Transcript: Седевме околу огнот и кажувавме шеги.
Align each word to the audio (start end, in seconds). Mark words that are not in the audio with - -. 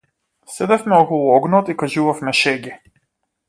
Седевме 0.53 0.95
околу 1.01 1.29
огнот 1.35 1.69
и 1.69 1.77
кажувавме 1.77 2.33
шеги. 2.41 2.73